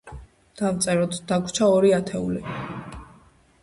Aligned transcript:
დავწეროთ, 0.61 1.13
დაგვრჩა 1.33 1.71
ორი 1.77 1.95
ათეული. 2.01 2.45